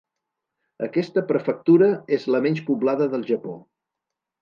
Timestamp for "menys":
2.49-2.65